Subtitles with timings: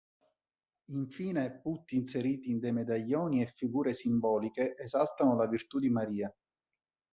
[0.93, 6.35] Infine, putti inseriti in dei medaglioni e figure simboliche esaltano le "Virtù" di Maria.